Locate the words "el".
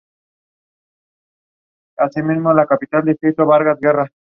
2.17-2.23, 2.61-2.67